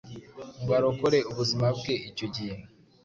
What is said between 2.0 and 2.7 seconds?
icyo gihe,